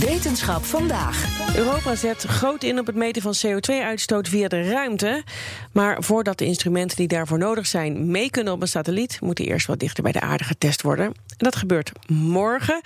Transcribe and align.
Wetenschap 0.00 0.64
vandaag. 0.64 1.46
Europa 1.56 1.94
zet 1.94 2.22
groot 2.22 2.62
in 2.62 2.78
op 2.78 2.86
het 2.86 2.96
meten 2.96 3.22
van 3.22 3.34
CO2-uitstoot 3.46 4.28
via 4.28 4.48
de 4.48 4.62
ruimte. 4.62 5.24
Maar 5.72 6.02
voordat 6.02 6.38
de 6.38 6.44
instrumenten 6.44 6.96
die 6.96 7.08
daarvoor 7.08 7.38
nodig 7.38 7.66
zijn 7.66 8.10
mee 8.10 8.30
kunnen 8.30 8.52
op 8.52 8.60
een 8.60 8.68
satelliet, 8.68 9.20
moet 9.20 9.36
die 9.36 9.46
eerst 9.46 9.66
wat 9.66 9.78
dichter 9.78 10.02
bij 10.02 10.12
de 10.12 10.20
aarde 10.20 10.44
getest 10.44 10.82
worden. 10.82 11.06
En 11.06 11.14
dat 11.36 11.56
gebeurt 11.56 11.92
morgen. 12.06 12.80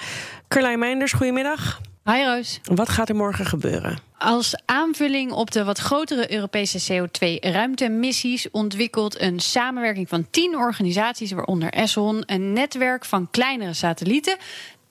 Carlijn 0.48 0.78
Meinders, 0.78 1.12
goedemiddag. 1.12 1.80
Hi 2.04 2.24
Roos. 2.24 2.60
Wat 2.62 2.88
gaat 2.88 3.08
er 3.08 3.14
morgen 3.14 3.46
gebeuren? 3.46 3.98
Als 4.18 4.56
aanvulling 4.64 5.32
op 5.32 5.50
de 5.50 5.64
wat 5.64 5.78
grotere 5.78 6.32
Europese 6.32 6.92
CO2-ruimtemissies 6.92 8.50
ontwikkelt 8.50 9.20
een 9.20 9.40
samenwerking 9.40 10.08
van 10.08 10.26
tien 10.30 10.56
organisaties, 10.56 11.32
waaronder 11.32 11.70
Esson, 11.70 12.22
een 12.26 12.52
netwerk 12.52 13.04
van 13.04 13.30
kleinere 13.30 13.72
satellieten 13.72 14.36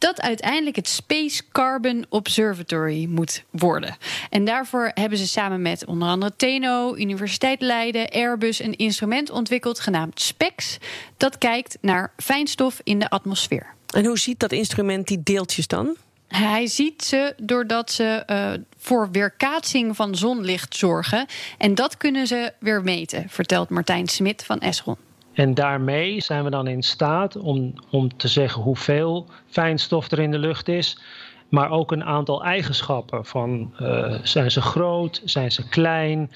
dat 0.03 0.21
uiteindelijk 0.21 0.75
het 0.75 0.87
Space 0.87 1.41
Carbon 1.51 2.05
Observatory 2.09 3.05
moet 3.09 3.43
worden. 3.49 3.97
En 4.29 4.45
daarvoor 4.45 4.91
hebben 4.93 5.17
ze 5.17 5.27
samen 5.27 5.61
met 5.61 5.85
onder 5.85 6.07
andere 6.07 6.33
TNO, 6.35 6.95
Universiteit 6.95 7.61
Leiden, 7.61 8.09
Airbus 8.09 8.59
een 8.59 8.75
instrument 8.75 9.29
ontwikkeld 9.29 9.79
genaamd 9.79 10.21
SPEX. 10.21 10.77
Dat 11.17 11.37
kijkt 11.37 11.77
naar 11.81 12.13
fijnstof 12.17 12.79
in 12.83 12.99
de 12.99 13.09
atmosfeer. 13.09 13.73
En 13.95 14.05
hoe 14.05 14.19
ziet 14.19 14.39
dat 14.39 14.51
instrument 14.51 15.07
die 15.07 15.23
deeltjes 15.23 15.67
dan? 15.67 15.95
Hij 16.27 16.67
ziet 16.67 17.03
ze 17.03 17.33
doordat 17.37 17.91
ze 17.91 18.23
uh, 18.27 18.51
voor 18.77 19.11
weerkaatsing 19.11 19.95
van 19.95 20.15
zonlicht 20.15 20.75
zorgen. 20.75 21.25
En 21.57 21.75
dat 21.75 21.97
kunnen 21.97 22.27
ze 22.27 22.53
weer 22.59 22.81
meten, 22.81 23.25
vertelt 23.29 23.69
Martijn 23.69 24.07
Smit 24.07 24.43
van 24.45 24.59
Esron. 24.59 24.97
En 25.33 25.53
daarmee 25.53 26.21
zijn 26.21 26.43
we 26.43 26.49
dan 26.49 26.67
in 26.67 26.83
staat 26.83 27.35
om, 27.35 27.73
om 27.91 28.17
te 28.17 28.27
zeggen 28.27 28.61
hoeveel 28.61 29.27
fijnstof 29.47 30.11
er 30.11 30.19
in 30.19 30.31
de 30.31 30.37
lucht 30.37 30.67
is. 30.67 30.99
Maar 31.49 31.69
ook 31.69 31.91
een 31.91 32.03
aantal 32.03 32.43
eigenschappen 32.43 33.25
van 33.25 33.73
uh, 33.81 34.19
zijn 34.23 34.51
ze 34.51 34.61
groot, 34.61 35.21
zijn 35.23 35.51
ze 35.51 35.69
klein, 35.69 36.31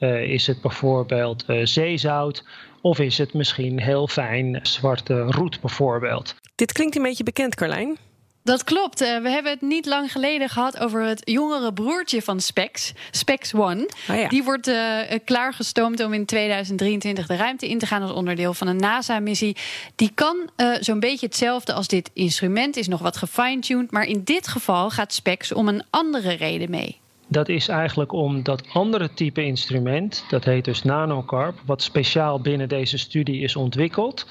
uh, 0.00 0.22
is 0.22 0.46
het 0.46 0.60
bijvoorbeeld 0.60 1.44
uh, 1.48 1.66
zeezout 1.66 2.44
of 2.80 2.98
is 2.98 3.18
het 3.18 3.34
misschien 3.34 3.80
heel 3.80 4.08
fijn 4.08 4.58
zwarte 4.62 5.22
roet 5.22 5.60
bijvoorbeeld. 5.60 6.34
Dit 6.54 6.72
klinkt 6.72 6.96
een 6.96 7.02
beetje 7.02 7.24
bekend 7.24 7.54
Carlijn. 7.54 7.96
Dat 8.42 8.64
klopt. 8.64 9.02
Uh, 9.02 9.22
we 9.22 9.28
hebben 9.28 9.52
het 9.52 9.60
niet 9.60 9.86
lang 9.86 10.12
geleden 10.12 10.48
gehad 10.48 10.78
over 10.78 11.02
het 11.02 11.22
jongere 11.24 11.72
broertje 11.72 12.22
van 12.22 12.40
Spex, 12.40 12.92
Spex 13.10 13.54
One. 13.54 13.88
Oh 14.10 14.16
ja. 14.16 14.28
Die 14.28 14.44
wordt 14.44 14.68
uh, 14.68 15.00
klaargestoomd 15.24 16.04
om 16.04 16.12
in 16.12 16.26
2023 16.26 17.26
de 17.26 17.36
ruimte 17.36 17.68
in 17.68 17.78
te 17.78 17.86
gaan 17.86 18.02
als 18.02 18.12
onderdeel 18.12 18.54
van 18.54 18.66
een 18.66 18.76
NASA-missie. 18.76 19.56
Die 19.96 20.10
kan 20.14 20.50
uh, 20.56 20.74
zo'n 20.80 21.00
beetje 21.00 21.26
hetzelfde 21.26 21.72
als 21.72 21.88
dit 21.88 22.10
instrument, 22.12 22.76
is 22.76 22.88
nog 22.88 23.00
wat 23.00 23.16
gefine-tuned. 23.16 23.90
Maar 23.90 24.04
in 24.04 24.24
dit 24.24 24.48
geval 24.48 24.90
gaat 24.90 25.12
Spex 25.12 25.52
om 25.52 25.68
een 25.68 25.82
andere 25.90 26.32
reden 26.32 26.70
mee. 26.70 26.98
Dat 27.26 27.48
is 27.48 27.68
eigenlijk 27.68 28.12
om 28.12 28.42
dat 28.42 28.62
andere 28.72 29.14
type 29.14 29.42
instrument, 29.42 30.24
dat 30.28 30.44
heet 30.44 30.64
dus 30.64 30.82
nanocarb, 30.82 31.58
wat 31.66 31.82
speciaal 31.82 32.40
binnen 32.40 32.68
deze 32.68 32.98
studie 32.98 33.42
is 33.42 33.56
ontwikkeld 33.56 34.26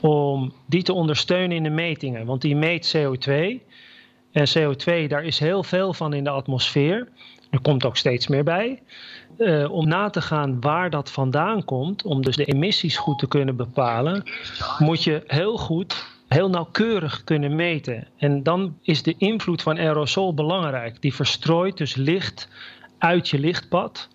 om 0.00 0.52
die 0.66 0.82
te 0.82 0.92
ondersteunen 0.92 1.56
in 1.56 1.62
de 1.62 1.70
metingen. 1.70 2.26
Want 2.26 2.40
die 2.40 2.56
meet 2.56 2.96
CO2. 2.96 3.32
En 4.32 4.48
CO2, 4.58 5.06
daar 5.08 5.24
is 5.24 5.38
heel 5.38 5.62
veel 5.62 5.94
van 5.94 6.12
in 6.12 6.24
de 6.24 6.30
atmosfeer. 6.30 7.08
Er 7.50 7.60
komt 7.60 7.84
ook 7.84 7.96
steeds 7.96 8.26
meer 8.26 8.44
bij. 8.44 8.82
Uh, 9.38 9.72
om 9.72 9.88
na 9.88 10.10
te 10.10 10.20
gaan 10.20 10.60
waar 10.60 10.90
dat 10.90 11.10
vandaan 11.10 11.64
komt, 11.64 12.02
om 12.02 12.22
dus 12.22 12.36
de 12.36 12.44
emissies 12.44 12.96
goed 12.96 13.18
te 13.18 13.28
kunnen 13.28 13.56
bepalen, 13.56 14.22
moet 14.78 15.04
je 15.04 15.22
heel 15.26 15.56
goed, 15.56 16.06
heel 16.28 16.50
nauwkeurig 16.50 17.24
kunnen 17.24 17.56
meten. 17.56 18.06
En 18.16 18.42
dan 18.42 18.76
is 18.82 19.02
de 19.02 19.14
invloed 19.18 19.62
van 19.62 19.78
aerosol 19.78 20.34
belangrijk. 20.34 21.02
Die 21.02 21.14
verstrooit 21.14 21.76
dus 21.76 21.94
licht 21.94 22.48
uit 22.98 23.28
je 23.28 23.38
lichtpad. 23.38 24.08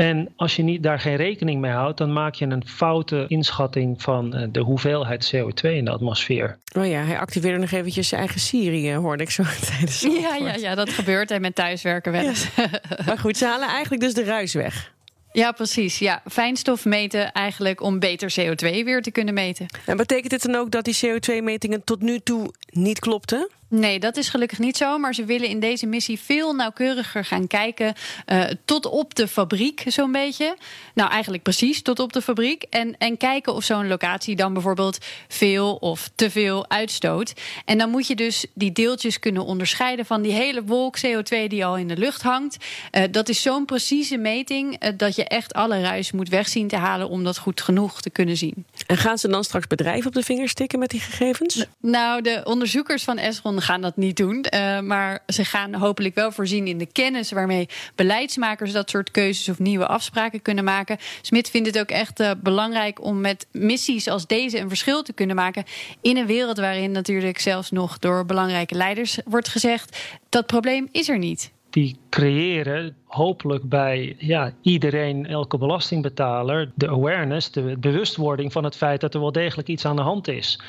En 0.00 0.32
als 0.36 0.56
je 0.56 0.62
niet, 0.62 0.82
daar 0.82 1.00
geen 1.00 1.16
rekening 1.16 1.60
mee 1.60 1.70
houdt, 1.70 1.98
dan 1.98 2.12
maak 2.12 2.34
je 2.34 2.46
een 2.46 2.66
foute 2.66 3.24
inschatting 3.28 4.02
van 4.02 4.48
de 4.52 4.60
hoeveelheid 4.60 5.32
CO2 5.34 5.70
in 5.70 5.84
de 5.84 5.90
atmosfeer. 5.90 6.58
Oh 6.76 6.86
ja, 6.86 7.02
hij 7.02 7.18
activeerde 7.18 7.58
nog 7.58 7.70
eventjes 7.70 8.08
zijn 8.08 8.20
eigen 8.20 8.40
Siri, 8.40 8.94
hoorde 8.94 9.22
ik 9.22 9.30
zo 9.30 9.42
tijdens 9.70 10.02
het 10.02 10.12
ja, 10.12 10.34
ja, 10.34 10.54
ja, 10.54 10.74
dat 10.74 10.90
gebeurt 10.90 11.30
en 11.30 11.40
met 11.40 11.54
thuiswerken 11.54 12.12
wel 12.12 12.22
eens. 12.22 12.48
Ja. 12.56 12.68
maar 13.06 13.18
goed, 13.18 13.36
ze 13.36 13.44
halen 13.46 13.68
eigenlijk 13.68 14.02
dus 14.02 14.14
de 14.14 14.24
ruis 14.24 14.54
weg. 14.54 14.92
Ja, 15.32 15.52
precies. 15.52 15.98
Ja, 15.98 16.22
fijnstof 16.30 16.84
meten 16.84 17.32
eigenlijk 17.32 17.82
om 17.82 17.98
beter 17.98 18.34
CO2 18.40 18.84
weer 18.84 19.02
te 19.02 19.10
kunnen 19.10 19.34
meten. 19.34 19.66
En 19.86 19.96
betekent 19.96 20.30
dit 20.30 20.42
dan 20.42 20.54
ook 20.54 20.70
dat 20.70 20.84
die 20.84 20.98
CO2-metingen 21.06 21.84
tot 21.84 22.02
nu 22.02 22.18
toe 22.18 22.54
niet 22.70 22.98
klopten? 22.98 23.48
Nee, 23.70 23.98
dat 23.98 24.16
is 24.16 24.28
gelukkig 24.28 24.58
niet 24.58 24.76
zo. 24.76 24.98
Maar 24.98 25.14
ze 25.14 25.24
willen 25.24 25.48
in 25.48 25.60
deze 25.60 25.86
missie 25.86 26.20
veel 26.20 26.54
nauwkeuriger 26.54 27.24
gaan 27.24 27.46
kijken. 27.46 27.94
Uh, 28.26 28.44
tot 28.64 28.86
op 28.86 29.14
de 29.14 29.28
fabriek, 29.28 29.84
zo'n 29.86 30.12
beetje. 30.12 30.56
Nou, 30.94 31.10
eigenlijk 31.10 31.42
precies 31.42 31.82
tot 31.82 31.98
op 31.98 32.12
de 32.12 32.22
fabriek. 32.22 32.62
En, 32.70 32.96
en 32.98 33.16
kijken 33.16 33.54
of 33.54 33.64
zo'n 33.64 33.88
locatie 33.88 34.36
dan 34.36 34.52
bijvoorbeeld 34.52 34.98
veel 35.28 35.74
of 35.74 36.10
te 36.14 36.30
veel 36.30 36.70
uitstoot. 36.70 37.32
En 37.64 37.78
dan 37.78 37.90
moet 37.90 38.06
je 38.06 38.14
dus 38.14 38.46
die 38.54 38.72
deeltjes 38.72 39.18
kunnen 39.18 39.44
onderscheiden 39.44 40.06
van 40.06 40.22
die 40.22 40.32
hele 40.32 40.64
wolk 40.64 40.98
CO2 40.98 41.46
die 41.48 41.64
al 41.64 41.76
in 41.76 41.88
de 41.88 41.96
lucht 41.96 42.22
hangt. 42.22 42.56
Uh, 42.92 43.02
dat 43.10 43.28
is 43.28 43.42
zo'n 43.42 43.64
precieze 43.64 44.16
meting 44.16 44.84
uh, 44.84 44.90
dat 44.96 45.16
je 45.16 45.24
echt 45.24 45.54
alle 45.54 45.80
ruis 45.80 46.12
moet 46.12 46.28
wegzien 46.28 46.68
te 46.68 46.76
halen 46.76 47.08
om 47.08 47.24
dat 47.24 47.38
goed 47.38 47.60
genoeg 47.60 48.00
te 48.00 48.10
kunnen 48.10 48.36
zien. 48.36 48.66
En 48.86 48.96
gaan 48.96 49.18
ze 49.18 49.28
dan 49.28 49.44
straks 49.44 49.66
bedrijven 49.66 50.06
op 50.06 50.14
de 50.14 50.22
vingers 50.22 50.50
stikken 50.50 50.78
met 50.78 50.90
die 50.90 51.00
gegevens? 51.00 51.64
Nou, 51.80 52.22
de 52.22 52.40
onderzoekers 52.44 53.04
van 53.04 53.18
Esron 53.18 53.58
gaan 53.62 53.80
dat 53.80 53.96
niet 53.96 54.16
doen. 54.16 54.46
Uh, 54.54 54.80
maar 54.80 55.22
ze 55.26 55.44
gaan 55.44 55.74
hopelijk 55.74 56.14
wel 56.14 56.32
voorzien 56.32 56.66
in 56.66 56.78
de 56.78 56.92
kennis 56.92 57.32
waarmee 57.32 57.68
beleidsmakers 57.94 58.72
dat 58.72 58.90
soort 58.90 59.10
keuzes 59.10 59.48
of 59.48 59.58
nieuwe 59.58 59.86
afspraken 59.86 60.42
kunnen 60.42 60.64
maken. 60.64 60.96
Smit 61.22 61.50
vindt 61.50 61.66
het 61.66 61.78
ook 61.78 61.90
echt 61.90 62.20
uh, 62.20 62.30
belangrijk 62.42 63.04
om 63.04 63.20
met 63.20 63.46
missies 63.52 64.08
als 64.08 64.26
deze 64.26 64.58
een 64.58 64.68
verschil 64.68 65.02
te 65.02 65.12
kunnen 65.12 65.36
maken. 65.36 65.64
In 66.00 66.16
een 66.16 66.26
wereld 66.26 66.58
waarin 66.58 66.92
natuurlijk 66.92 67.38
zelfs 67.38 67.70
nog 67.70 67.98
door 67.98 68.26
belangrijke 68.26 68.74
leiders 68.74 69.18
wordt 69.24 69.48
gezegd: 69.48 70.18
dat 70.28 70.46
probleem 70.46 70.88
is 70.92 71.08
er 71.08 71.18
niet 71.18 71.52
die 71.70 71.96
creëren 72.10 72.96
hopelijk 73.04 73.68
bij 73.68 74.16
ja, 74.18 74.52
iedereen, 74.62 75.26
elke 75.26 75.58
belastingbetaler, 75.58 76.72
de 76.74 76.88
awareness, 76.88 77.50
de 77.50 77.76
bewustwording 77.78 78.52
van 78.52 78.64
het 78.64 78.76
feit 78.76 79.00
dat 79.00 79.14
er 79.14 79.20
wel 79.20 79.32
degelijk 79.32 79.68
iets 79.68 79.84
aan 79.84 79.96
de 79.96 80.02
hand 80.02 80.28
is. 80.28 80.60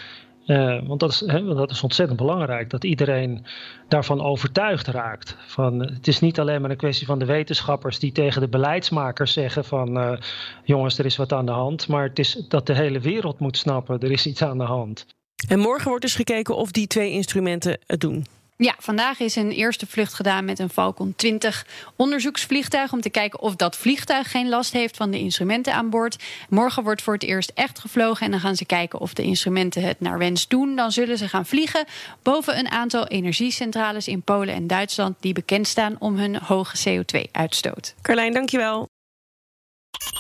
Uh, 0.47 0.87
want 0.87 0.99
dat 0.99 1.11
is, 1.11 1.23
hè, 1.25 1.43
dat 1.43 1.71
is 1.71 1.83
ontzettend 1.83 2.19
belangrijk, 2.19 2.69
dat 2.69 2.83
iedereen 2.83 3.45
daarvan 3.87 4.21
overtuigd 4.21 4.87
raakt. 4.87 5.35
Van, 5.45 5.79
het 5.79 6.07
is 6.07 6.19
niet 6.19 6.39
alleen 6.39 6.61
maar 6.61 6.69
een 6.69 6.77
kwestie 6.77 7.07
van 7.07 7.19
de 7.19 7.25
wetenschappers 7.25 7.99
die 7.99 8.11
tegen 8.11 8.41
de 8.41 8.47
beleidsmakers 8.47 9.33
zeggen 9.33 9.65
van 9.65 9.97
uh, 9.97 10.17
jongens, 10.63 10.97
er 10.97 11.05
is 11.05 11.15
wat 11.15 11.33
aan 11.33 11.45
de 11.45 11.51
hand. 11.51 11.87
Maar 11.87 12.03
het 12.03 12.19
is 12.19 12.45
dat 12.47 12.67
de 12.67 12.75
hele 12.75 12.99
wereld 12.99 13.39
moet 13.39 13.57
snappen, 13.57 13.99
er 13.99 14.11
is 14.11 14.25
iets 14.25 14.41
aan 14.41 14.57
de 14.57 14.63
hand. 14.63 15.05
En 15.47 15.59
morgen 15.59 15.87
wordt 15.87 16.01
dus 16.01 16.15
gekeken 16.15 16.55
of 16.55 16.71
die 16.71 16.87
twee 16.87 17.11
instrumenten 17.11 17.79
het 17.85 18.01
doen. 18.01 18.25
Ja, 18.63 18.75
vandaag 18.79 19.19
is 19.19 19.35
een 19.35 19.51
eerste 19.51 19.87
vlucht 19.87 20.13
gedaan 20.13 20.45
met 20.45 20.59
een 20.59 20.69
Falcon 20.69 21.13
20 21.15 21.65
onderzoeksvliegtuig. 21.95 22.93
Om 22.93 23.01
te 23.01 23.09
kijken 23.09 23.39
of 23.39 23.55
dat 23.55 23.75
vliegtuig 23.75 24.31
geen 24.31 24.49
last 24.49 24.73
heeft 24.73 24.97
van 24.97 25.11
de 25.11 25.19
instrumenten 25.19 25.73
aan 25.73 25.89
boord. 25.89 26.23
Morgen 26.49 26.83
wordt 26.83 27.01
voor 27.01 27.13
het 27.13 27.23
eerst 27.23 27.51
echt 27.55 27.79
gevlogen. 27.79 28.25
En 28.25 28.31
dan 28.31 28.39
gaan 28.39 28.55
ze 28.55 28.65
kijken 28.65 28.99
of 28.99 29.13
de 29.13 29.23
instrumenten 29.23 29.83
het 29.83 29.99
naar 29.99 30.17
wens 30.17 30.47
doen. 30.47 30.75
Dan 30.75 30.91
zullen 30.91 31.17
ze 31.17 31.27
gaan 31.27 31.45
vliegen 31.45 31.85
boven 32.21 32.57
een 32.57 32.69
aantal 32.69 33.07
energiecentrales 33.07 34.07
in 34.07 34.21
Polen 34.21 34.55
en 34.55 34.67
Duitsland. 34.67 35.15
die 35.19 35.33
bekend 35.33 35.67
staan 35.67 35.95
om 35.99 36.17
hun 36.17 36.35
hoge 36.35 36.77
CO2-uitstoot. 36.89 37.95
Carlijn, 38.01 38.33
dankjewel. 38.33 38.90